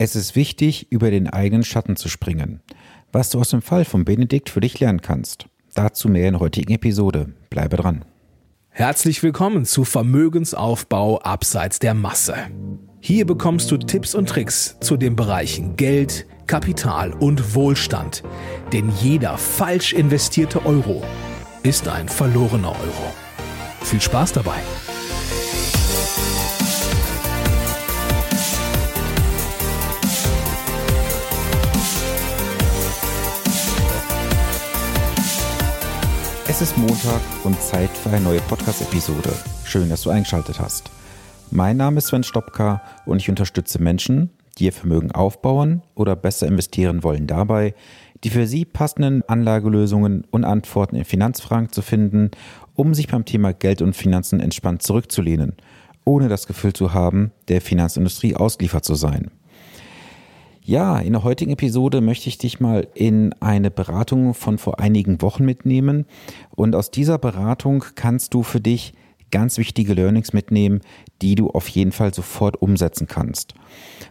[0.00, 2.60] Es ist wichtig, über den eigenen Schatten zu springen.
[3.10, 5.46] Was du aus dem Fall von Benedikt für dich lernen kannst.
[5.74, 7.34] Dazu mehr in der heutigen Episode.
[7.50, 8.04] Bleibe dran.
[8.68, 12.36] Herzlich willkommen zu Vermögensaufbau abseits der Masse.
[13.00, 18.22] Hier bekommst du Tipps und Tricks zu den Bereichen Geld, Kapital und Wohlstand.
[18.72, 21.02] Denn jeder falsch investierte Euro
[21.64, 23.12] ist ein verlorener Euro.
[23.82, 24.60] Viel Spaß dabei!
[36.60, 39.32] Es ist Montag und Zeit für eine neue Podcast-Episode.
[39.64, 40.90] Schön, dass du eingeschaltet hast.
[41.52, 46.48] Mein Name ist Sven Stopka und ich unterstütze Menschen, die ihr Vermögen aufbauen oder besser
[46.48, 47.76] investieren wollen, dabei,
[48.24, 52.32] die für sie passenden Anlagelösungen und Antworten in Finanzfragen zu finden,
[52.74, 55.54] um sich beim Thema Geld und Finanzen entspannt zurückzulehnen,
[56.04, 59.30] ohne das Gefühl zu haben, der Finanzindustrie ausgeliefert zu sein.
[60.68, 65.22] Ja, in der heutigen Episode möchte ich dich mal in eine Beratung von vor einigen
[65.22, 66.04] Wochen mitnehmen.
[66.50, 68.92] Und aus dieser Beratung kannst du für dich
[69.30, 70.82] ganz wichtige Learnings mitnehmen,
[71.22, 73.54] die du auf jeden Fall sofort umsetzen kannst.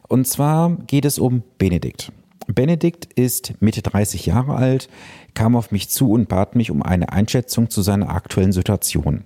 [0.08, 2.11] Und zwar geht es um Benedikt.
[2.47, 4.89] Benedikt ist Mitte 30 Jahre alt,
[5.36, 9.25] kam auf mich zu und bat mich um eine Einschätzung zu seiner aktuellen Situation.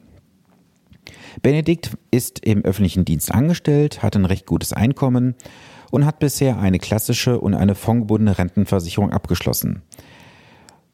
[1.41, 5.35] Benedikt ist im öffentlichen Dienst angestellt, hat ein recht gutes Einkommen
[5.91, 9.81] und hat bisher eine klassische und eine fondgebundene Rentenversicherung abgeschlossen.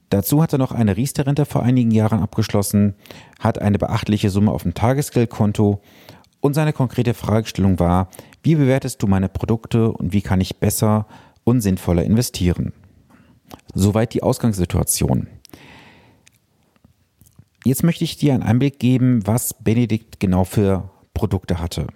[0.10, 2.96] Dazu hat er noch eine Riester-Rente vor einigen Jahren abgeschlossen,
[3.40, 5.82] hat eine beachtliche Summe auf dem Tagesgeldkonto
[6.40, 8.10] und seine konkrete Fragestellung war,
[8.42, 11.08] wie bewertest du meine Produkte und wie kann ich besser
[11.44, 12.72] und sinnvoller investieren?
[13.74, 15.28] Soweit die Ausgangssituation.
[17.68, 21.88] Jetzt möchte ich dir einen Einblick geben, was Benedikt genau für Produkte hatte.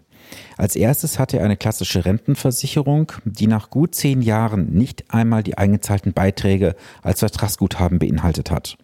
[0.57, 5.57] Als erstes hatte er eine klassische Rentenversicherung, die nach gut zehn Jahren nicht einmal die
[5.57, 8.77] eingezahlten Beiträge als Vertragsguthaben beinhaltet hat.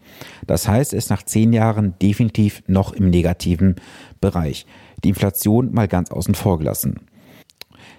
[0.45, 3.76] Das heißt, er ist nach zehn Jahren definitiv noch im negativen
[4.21, 4.65] Bereich.
[5.03, 7.02] Die Inflation mal ganz außen vor gelassen.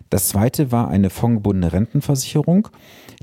[0.08, 2.68] Das zweite war eine fondgebundene Rentenversicherung.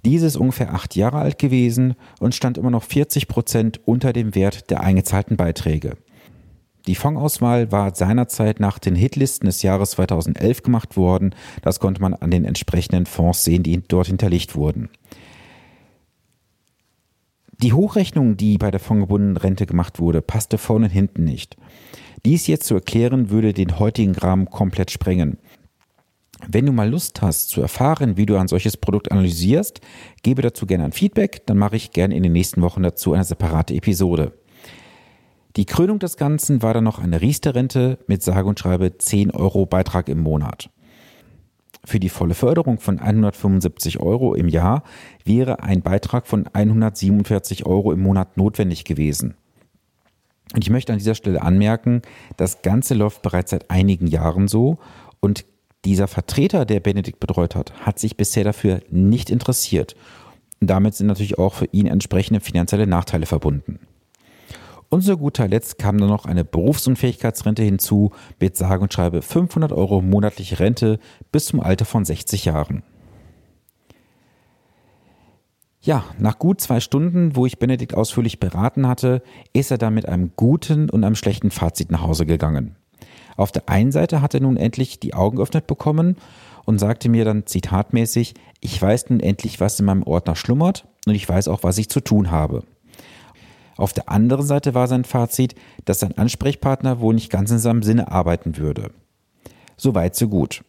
[0.03, 4.35] Diese ist ungefähr acht Jahre alt gewesen und stand immer noch 40 Prozent unter dem
[4.35, 5.97] Wert der eingezahlten Beiträge.
[6.87, 11.33] Die Fondsauswahl war seinerzeit nach den Hitlisten des Jahres 2011 gemacht worden.
[11.63, 14.89] Das konnte man an den entsprechenden Fonds sehen, die dort hinterlegt wurden.
[17.61, 21.57] Die Hochrechnung, die bei der fondgebundenen Rente gemacht wurde, passte vorne und hinten nicht.
[22.25, 25.37] Dies jetzt zu erklären, würde den heutigen Rahmen komplett sprengen.
[26.47, 29.81] Wenn du mal Lust hast zu erfahren, wie du ein solches Produkt analysierst,
[30.21, 33.23] gebe dazu gerne ein Feedback, dann mache ich gerne in den nächsten Wochen dazu eine
[33.23, 34.33] separate Episode.
[35.55, 39.65] Die Krönung des Ganzen war dann noch eine Riester-Rente mit sage und schreibe 10 Euro
[39.65, 40.69] Beitrag im Monat.
[41.85, 44.83] Für die volle Förderung von 175 Euro im Jahr
[45.23, 49.35] wäre ein Beitrag von 147 Euro im Monat notwendig gewesen.
[50.53, 52.01] Und ich möchte an dieser Stelle anmerken,
[52.37, 54.79] das Ganze läuft bereits seit einigen Jahren so
[55.19, 55.45] und
[55.85, 59.95] dieser Vertreter, der Benedikt betreut hat, hat sich bisher dafür nicht interessiert.
[60.59, 63.79] Und damit sind natürlich auch für ihn entsprechende finanzielle Nachteile verbunden.
[64.89, 69.71] Und zu guter Letzt kam dann noch eine Berufsunfähigkeitsrente hinzu mit sage und schreibe 500
[69.71, 70.99] Euro monatliche Rente
[71.31, 72.83] bis zum Alter von 60 Jahren.
[75.81, 79.21] Ja, nach gut zwei Stunden, wo ich Benedikt ausführlich beraten hatte,
[79.53, 82.75] ist er dann mit einem guten und einem schlechten Fazit nach Hause gegangen.
[83.35, 86.17] Auf der einen Seite hat er nun endlich die Augen geöffnet bekommen
[86.65, 91.15] und sagte mir dann zitatmäßig, ich weiß nun endlich, was in meinem Ordner schlummert und
[91.15, 92.63] ich weiß auch, was ich zu tun habe.
[93.77, 97.83] Auf der anderen Seite war sein Fazit, dass sein Ansprechpartner wohl nicht ganz in seinem
[97.83, 98.91] Sinne arbeiten würde.
[99.77, 100.63] Soweit, so gut.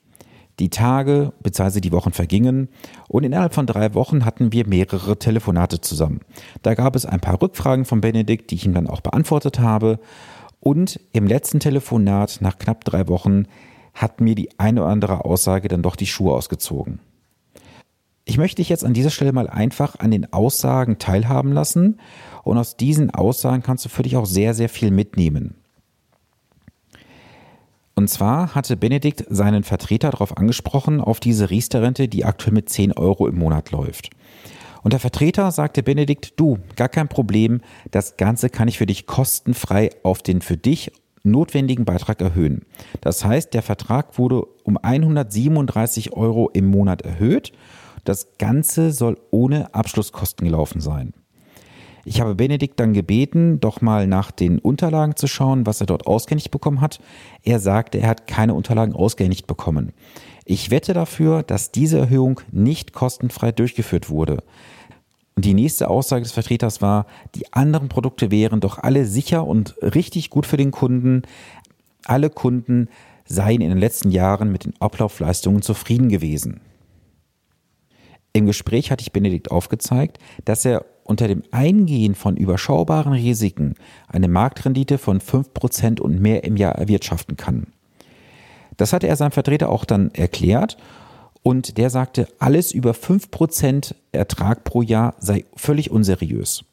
[0.59, 1.81] Die Tage bzw.
[1.81, 2.69] die Wochen vergingen
[3.09, 6.21] und innerhalb von drei Wochen hatten wir mehrere Telefonate zusammen.
[6.63, 9.99] Da gab es ein paar Rückfragen von Benedikt, die ich ihm dann auch beantwortet habe.
[10.67, 13.45] Und im letzten Telefonat nach knapp drei Wochen
[13.95, 16.99] hat mir die eine oder andere Aussage dann doch die Schuhe ausgezogen.
[18.25, 22.01] Ich möchte dich jetzt an dieser Stelle mal einfach an den Aussagen teilhaben lassen
[22.43, 25.55] und aus diesen Aussagen kannst du für dich auch sehr, sehr viel mitnehmen.
[27.95, 32.91] Und zwar hatte Benedikt seinen Vertreter darauf angesprochen, auf diese Riester-Rente, die aktuell mit 10
[32.91, 34.11] Euro im Monat läuft.
[34.87, 37.61] Und der Vertreter sagte Benedikt, du, gar kein Problem,
[37.91, 40.93] das Ganze kann ich für dich kostenfrei auf den für dich
[41.25, 42.65] notwendigen Beitrag erhöhen.
[43.01, 47.53] Das heißt, der Vertrag wurde um 137 Euro im Monat erhöht
[48.05, 51.15] das Ganze soll ohne Abschlusskosten gelaufen sein.
[52.05, 56.07] Ich habe Benedikt dann gebeten, doch mal nach den Unterlagen zu schauen, was er dort
[56.07, 57.01] ausgehändigt bekommen hat.
[57.43, 59.93] Er sagte, er hat keine Unterlagen ausgehändigt bekommen.
[60.45, 64.45] Ich wette dafür, dass diese Erhöhung nicht kostenfrei durchgeführt wurde.
[65.37, 69.77] Und die nächste Aussage des Vertreters war, die anderen Produkte wären doch alle sicher und
[69.83, 71.23] richtig gut für den Kunden.
[72.07, 72.89] Alle Kunden
[73.27, 76.61] seien in den letzten Jahren mit den Ablaufleistungen zufrieden gewesen.
[78.33, 83.75] Im Gespräch hatte ich Benedikt aufgezeigt, dass er unter dem Eingehen von überschaubaren Risiken
[84.09, 87.69] eine Marktrendite von 5% und mehr im Jahr erwirtschaften kann.
[88.77, 90.79] Das hatte er seinem Vertreter auch dann erklärt
[91.47, 96.65] und der sagte, alles über 5% Ertrag pro Jahr sei völlig unseriös.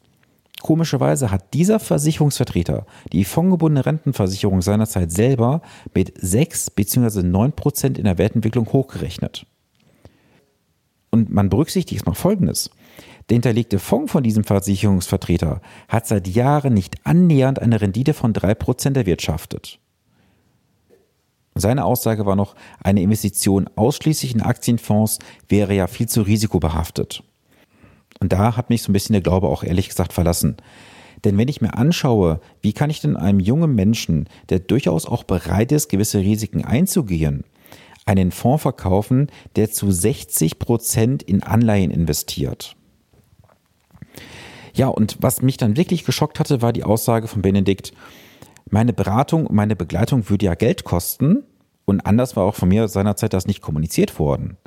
[0.64, 5.62] Komischerweise hat dieser Versicherungsvertreter die fondgebundene Rentenversicherung seinerzeit selber
[5.94, 7.20] mit 6 bzw.
[7.20, 9.46] 9% in der Wertentwicklung hochgerechnet.
[11.12, 12.72] Und man berücksichtigt mal Folgendes.
[13.30, 18.98] Der hinterlegte Fonds von diesem Versicherungsvertreter hat seit Jahren nicht annähernd eine Rendite von 3%
[18.98, 19.78] erwirtschaftet.
[21.55, 27.23] Seine Aussage war noch, eine Investition ausschließlich in Aktienfonds wäre ja viel zu risikobehaftet.
[28.19, 30.57] Und da hat mich so ein bisschen der Glaube auch ehrlich gesagt verlassen.
[31.23, 35.23] Denn wenn ich mir anschaue, wie kann ich denn einem jungen Menschen, der durchaus auch
[35.23, 37.45] bereit ist, gewisse Risiken einzugehen,
[38.05, 42.75] einen Fonds verkaufen, der zu 60 Prozent in Anleihen investiert?
[44.73, 47.94] Ja, und was mich dann wirklich geschockt hatte, war die Aussage von Benedikt,
[48.74, 51.44] meine Beratung, meine Begleitung würde ja Geld kosten
[51.86, 54.58] und anders war auch von mir seinerzeit das nicht kommuniziert worden.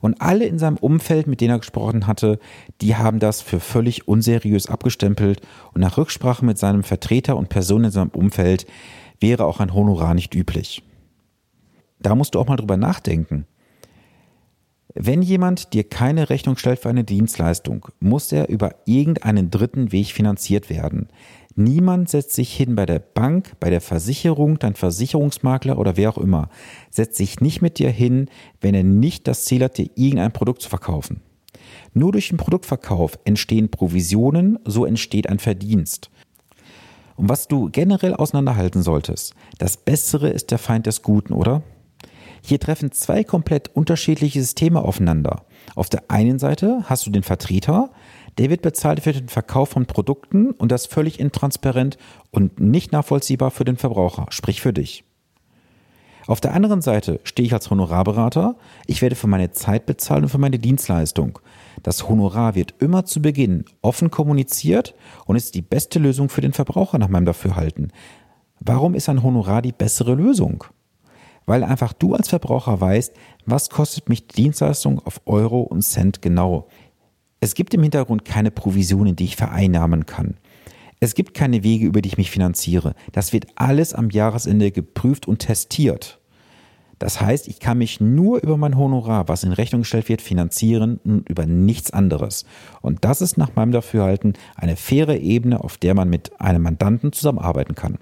[0.00, 2.38] Und alle in seinem Umfeld, mit denen er gesprochen hatte,
[2.80, 5.40] die haben das für völlig unseriös abgestempelt
[5.72, 8.66] und nach Rücksprache mit seinem Vertreter und Personen in seinem Umfeld
[9.18, 10.84] wäre auch ein Honorar nicht üblich.
[11.98, 13.46] Da musst du auch mal drüber nachdenken.
[14.94, 20.12] Wenn jemand dir keine Rechnung stellt für eine Dienstleistung, muss er über irgendeinen dritten Weg
[20.12, 21.08] finanziert werden.
[21.56, 26.18] Niemand setzt sich hin bei der Bank, bei der Versicherung, dein Versicherungsmakler oder wer auch
[26.18, 26.48] immer,
[26.90, 28.28] setzt sich nicht mit dir hin,
[28.60, 31.20] wenn er nicht das Ziel hat, dir irgendein Produkt zu verkaufen.
[31.92, 36.10] Nur durch den Produktverkauf entstehen Provisionen, so entsteht ein Verdienst.
[37.16, 41.62] Und was du generell auseinanderhalten solltest, das Bessere ist der Feind des Guten, oder?
[42.46, 45.46] Hier treffen zwei komplett unterschiedliche Systeme aufeinander.
[45.74, 47.90] Auf der einen Seite hast du den Vertreter,
[48.36, 51.96] der wird bezahlt für den Verkauf von Produkten und das völlig intransparent
[52.30, 55.04] und nicht nachvollziehbar für den Verbraucher, sprich für dich.
[56.26, 58.56] Auf der anderen Seite stehe ich als Honorarberater,
[58.86, 61.38] ich werde für meine Zeit bezahlt und für meine Dienstleistung.
[61.82, 64.94] Das Honorar wird immer zu Beginn offen kommuniziert
[65.24, 67.90] und ist die beste Lösung für den Verbraucher nach meinem Dafürhalten.
[68.60, 70.64] Warum ist ein Honorar die bessere Lösung?
[71.46, 73.12] Weil einfach du als Verbraucher weißt,
[73.46, 76.68] was kostet mich die Dienstleistung auf Euro und Cent genau.
[77.40, 80.38] Es gibt im Hintergrund keine Provisionen, die ich vereinnahmen kann.
[81.00, 82.94] Es gibt keine Wege, über die ich mich finanziere.
[83.12, 86.18] Das wird alles am Jahresende geprüft und testiert.
[86.98, 91.00] Das heißt, ich kann mich nur über mein Honorar, was in Rechnung gestellt wird, finanzieren
[91.04, 92.46] und über nichts anderes.
[92.80, 97.12] Und das ist nach meinem Dafürhalten eine faire Ebene, auf der man mit einem Mandanten
[97.12, 97.98] zusammenarbeiten kann.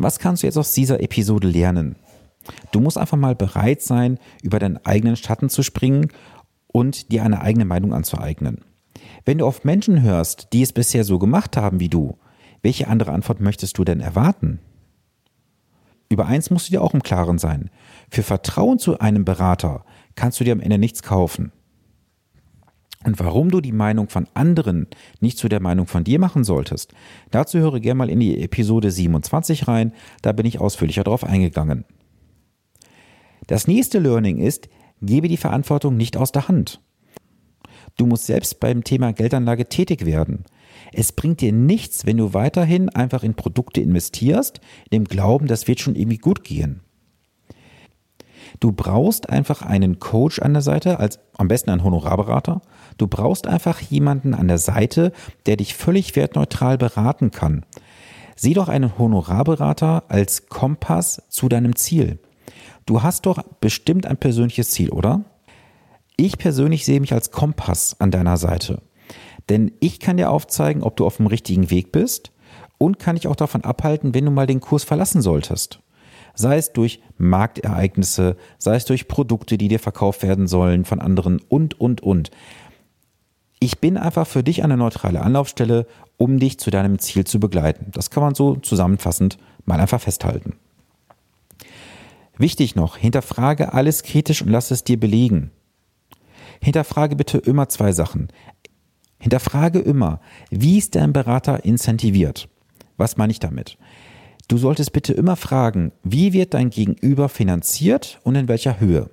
[0.00, 1.96] Was kannst du jetzt aus dieser Episode lernen?
[2.70, 6.12] Du musst einfach mal bereit sein, über deinen eigenen Schatten zu springen
[6.68, 8.64] und dir eine eigene Meinung anzueignen.
[9.24, 12.16] Wenn du auf Menschen hörst, die es bisher so gemacht haben wie du,
[12.62, 14.60] welche andere Antwort möchtest du denn erwarten?
[16.08, 17.68] Über eins musst du dir auch im Klaren sein.
[18.08, 19.84] Für Vertrauen zu einem Berater
[20.14, 21.50] kannst du dir am Ende nichts kaufen.
[23.04, 24.88] Und warum du die Meinung von anderen
[25.20, 26.92] nicht zu der Meinung von dir machen solltest,
[27.30, 31.84] dazu höre gerne mal in die Episode 27 rein, da bin ich ausführlicher drauf eingegangen.
[33.46, 34.68] Das nächste Learning ist,
[35.00, 36.80] Gebe die Verantwortung nicht aus der Hand.
[37.96, 40.44] Du musst selbst beim Thema Geldanlage tätig werden.
[40.92, 45.66] Es bringt dir nichts, wenn du weiterhin einfach in Produkte investierst, in dem Glauben, das
[45.66, 46.80] wird schon irgendwie gut gehen.
[48.60, 52.62] Du brauchst einfach einen Coach an der Seite, als am besten einen Honorarberater.
[52.98, 55.12] Du brauchst einfach jemanden an der Seite,
[55.46, 57.64] der dich völlig wertneutral beraten kann.
[58.36, 62.18] Sieh doch einen Honorarberater als Kompass zu deinem Ziel.
[62.86, 65.24] Du hast doch bestimmt ein persönliches Ziel, oder?
[66.16, 68.82] Ich persönlich sehe mich als Kompass an deiner Seite.
[69.48, 72.32] Denn ich kann dir aufzeigen, ob du auf dem richtigen Weg bist
[72.76, 75.80] und kann dich auch davon abhalten, wenn du mal den Kurs verlassen solltest.
[76.34, 81.40] Sei es durch Marktereignisse, sei es durch Produkte, die dir verkauft werden sollen von anderen
[81.48, 82.30] und, und, und.
[83.60, 85.86] Ich bin einfach für dich eine neutrale Anlaufstelle,
[86.16, 87.90] um dich zu deinem Ziel zu begleiten.
[87.92, 90.54] Das kann man so zusammenfassend mal einfach festhalten.
[92.36, 95.50] Wichtig noch, hinterfrage alles kritisch und lass es dir belegen.
[96.60, 98.28] Hinterfrage bitte immer zwei Sachen.
[99.18, 102.48] Hinterfrage immer, wie ist dein Berater incentiviert?
[102.96, 103.76] Was meine ich damit?
[104.46, 109.10] Du solltest bitte immer fragen, wie wird dein Gegenüber finanziert und in welcher Höhe.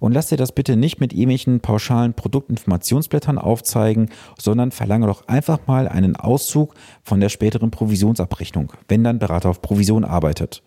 [0.00, 5.66] Und lass dir das bitte nicht mit irgendwelchen pauschalen Produktinformationsblättern aufzeigen, sondern verlange doch einfach
[5.66, 10.62] mal einen Auszug von der späteren Provisionsabrechnung, wenn dein Berater auf Provision arbeitet.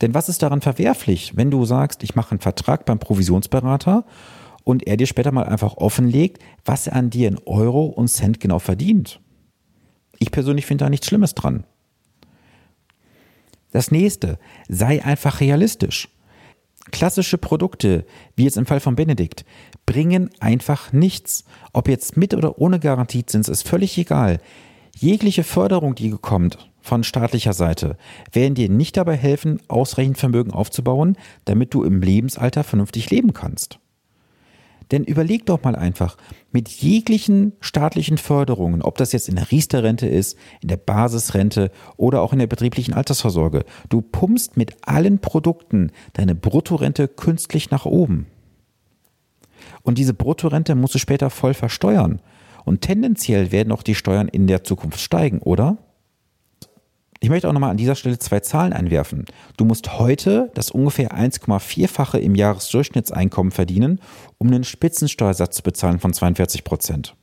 [0.00, 4.04] Denn was ist daran verwerflich, wenn du sagst, ich mache einen Vertrag beim Provisionsberater
[4.62, 8.38] und er dir später mal einfach offenlegt, was er an dir in Euro und Cent
[8.38, 9.20] genau verdient?
[10.20, 11.64] Ich persönlich finde da nichts Schlimmes dran.
[13.72, 16.08] Das nächste, sei einfach realistisch.
[16.90, 18.04] Klassische Produkte,
[18.36, 19.44] wie jetzt im Fall von Benedikt,
[19.86, 21.44] bringen einfach nichts.
[21.72, 24.40] Ob jetzt mit oder ohne Garantiezins, ist völlig egal.
[24.96, 27.96] Jegliche Förderung, die kommt von staatlicher Seite,
[28.32, 33.78] werden dir nicht dabei helfen, ausreichend Vermögen aufzubauen, damit du im Lebensalter vernünftig leben kannst.
[34.90, 36.16] Denn überleg doch mal einfach,
[36.50, 42.22] mit jeglichen staatlichen Förderungen, ob das jetzt in der Riester-Rente ist, in der Basisrente oder
[42.22, 48.26] auch in der betrieblichen Altersvorsorge, du pumpst mit allen Produkten deine Bruttorente künstlich nach oben.
[49.82, 52.20] Und diese Bruttorente musst du später voll versteuern.
[52.64, 55.78] Und tendenziell werden auch die Steuern in der Zukunft steigen, oder?
[57.20, 59.24] Ich möchte auch nochmal an dieser Stelle zwei Zahlen einwerfen.
[59.56, 64.00] Du musst heute das ungefähr 1,4-fache im Jahresdurchschnittseinkommen verdienen,
[64.38, 67.16] um einen Spitzensteuersatz zu bezahlen von 42 Prozent.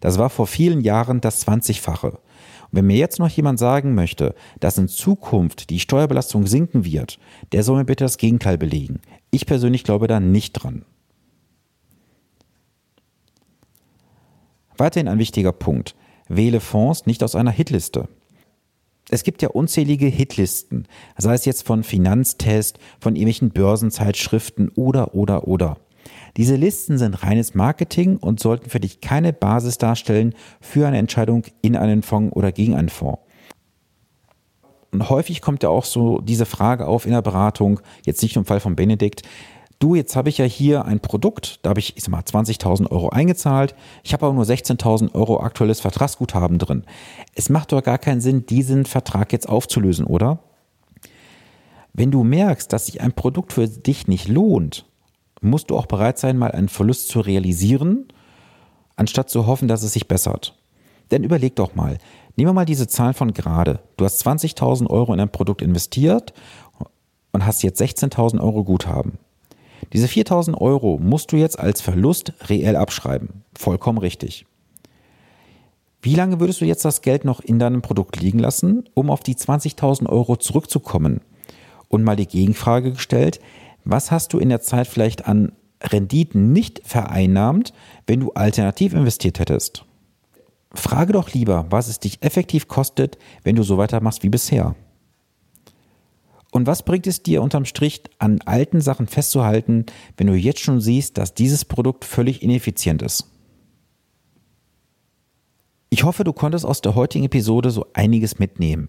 [0.00, 2.10] Das war vor vielen Jahren das 20-fache.
[2.10, 2.20] Und
[2.72, 7.20] wenn mir jetzt noch jemand sagen möchte, dass in Zukunft die Steuerbelastung sinken wird,
[7.52, 9.00] der soll mir bitte das Gegenteil belegen.
[9.30, 10.84] Ich persönlich glaube da nicht dran.
[14.76, 15.94] Weiterhin ein wichtiger Punkt.
[16.26, 18.08] Wähle Fonds nicht aus einer Hitliste
[19.14, 25.46] es gibt ja unzählige Hitlisten, sei es jetzt von Finanztest, von irgendwelchen Börsenzeitschriften oder, oder,
[25.46, 25.76] oder.
[26.36, 31.44] Diese Listen sind reines Marketing und sollten für dich keine Basis darstellen für eine Entscheidung
[31.62, 33.20] in einen Fonds oder gegen einen Fonds.
[34.90, 38.44] Und häufig kommt ja auch so diese Frage auf in der Beratung, jetzt nicht im
[38.44, 39.22] Fall von Benedikt,
[39.84, 42.90] du, jetzt habe ich ja hier ein Produkt, da habe ich, ich sag mal, 20.000
[42.90, 46.84] Euro eingezahlt, ich habe aber nur 16.000 Euro aktuelles Vertragsguthaben drin.
[47.34, 50.38] Es macht doch gar keinen Sinn, diesen Vertrag jetzt aufzulösen, oder?
[51.92, 54.86] Wenn du merkst, dass sich ein Produkt für dich nicht lohnt,
[55.42, 58.08] musst du auch bereit sein, mal einen Verlust zu realisieren,
[58.96, 60.56] anstatt zu hoffen, dass es sich bessert.
[61.10, 61.98] Denn überleg doch mal,
[62.36, 63.80] nehmen wir mal diese Zahl von gerade.
[63.98, 66.32] Du hast 20.000 Euro in ein Produkt investiert
[67.32, 69.18] und hast jetzt 16.000 Euro Guthaben.
[69.92, 73.44] Diese 4000 Euro musst du jetzt als Verlust reell abschreiben.
[73.54, 74.46] Vollkommen richtig.
[76.02, 79.20] Wie lange würdest du jetzt das Geld noch in deinem Produkt liegen lassen, um auf
[79.20, 81.20] die 20.000 Euro zurückzukommen?
[81.88, 83.40] Und mal die Gegenfrage gestellt,
[83.84, 87.72] was hast du in der Zeit vielleicht an Renditen nicht vereinnahmt,
[88.06, 89.84] wenn du alternativ investiert hättest?
[90.74, 94.74] Frage doch lieber, was es dich effektiv kostet, wenn du so weitermachst wie bisher.
[96.54, 100.80] Und was bringt es dir unterm Strich an alten Sachen festzuhalten, wenn du jetzt schon
[100.80, 103.28] siehst, dass dieses Produkt völlig ineffizient ist?
[105.90, 108.88] Ich hoffe, du konntest aus der heutigen Episode so einiges mitnehmen.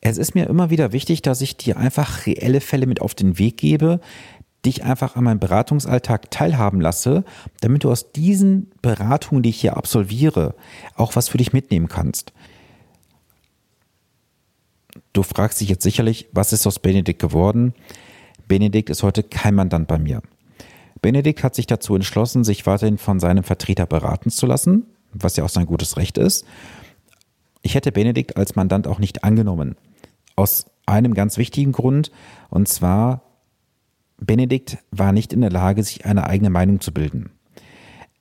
[0.00, 3.38] Es ist mir immer wieder wichtig, dass ich dir einfach reelle Fälle mit auf den
[3.38, 4.00] Weg gebe,
[4.64, 7.24] dich einfach an meinem Beratungsalltag teilhaben lasse,
[7.60, 10.54] damit du aus diesen Beratungen, die ich hier absolviere,
[10.96, 12.32] auch was für dich mitnehmen kannst.
[15.12, 17.74] Du fragst dich jetzt sicherlich, was ist aus Benedikt geworden?
[18.48, 20.22] Benedikt ist heute kein Mandant bei mir.
[21.02, 25.44] Benedikt hat sich dazu entschlossen, sich weiterhin von seinem Vertreter beraten zu lassen, was ja
[25.44, 26.46] auch sein gutes Recht ist.
[27.60, 29.76] Ich hätte Benedikt als Mandant auch nicht angenommen.
[30.34, 32.10] Aus einem ganz wichtigen Grund,
[32.48, 33.22] und zwar,
[34.16, 37.30] Benedikt war nicht in der Lage, sich eine eigene Meinung zu bilden.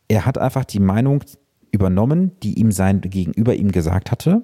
[0.07, 1.23] Er hat einfach die Meinung
[1.71, 4.43] übernommen, die ihm sein Gegenüber ihm gesagt hatte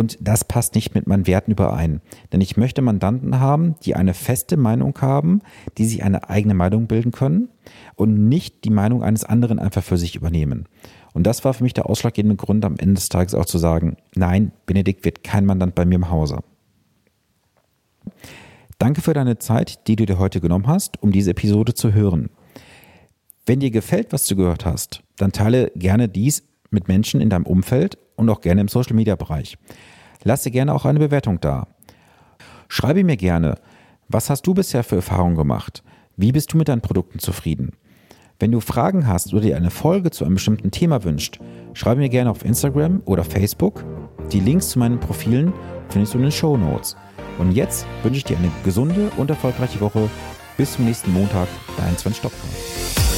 [0.00, 2.00] und das passt nicht mit meinen Werten überein.
[2.32, 5.42] Denn ich möchte Mandanten haben, die eine feste Meinung haben,
[5.76, 7.50] die sich eine eigene Meinung bilden können
[7.96, 10.64] und nicht die Meinung eines anderen einfach für sich übernehmen.
[11.12, 13.98] Und das war für mich der ausschlaggebende Grund, am Ende des Tages auch zu sagen,
[14.14, 16.38] nein, Benedikt wird kein Mandant bei mir im Hause.
[18.78, 22.30] Danke für deine Zeit, die du dir heute genommen hast, um diese Episode zu hören.
[23.44, 27.44] Wenn dir gefällt, was du gehört hast, dann teile gerne dies mit Menschen in deinem
[27.44, 29.58] Umfeld und auch gerne im Social Media Bereich.
[30.22, 31.66] Lasse gerne auch eine Bewertung da.
[32.68, 33.56] Schreibe mir gerne,
[34.08, 35.82] was hast du bisher für Erfahrungen gemacht?
[36.16, 37.72] Wie bist du mit deinen Produkten zufrieden?
[38.38, 41.40] Wenn du Fragen hast oder dir eine Folge zu einem bestimmten Thema wünscht,
[41.74, 43.84] schreibe mir gerne auf Instagram oder Facebook.
[44.32, 45.52] Die Links zu meinen Profilen
[45.88, 46.96] findest du in den Show Notes.
[47.38, 50.08] Und jetzt wünsche ich dir eine gesunde und erfolgreiche Woche.
[50.56, 53.09] Bis zum nächsten Montag, dein Sven Stopka.